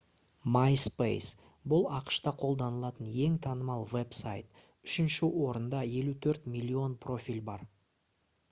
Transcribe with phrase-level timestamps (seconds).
[0.53, 7.69] myspace бұл ақш-та қолданылатын ең танымал веб-сайт үшінші орында 54 миллион профиль бар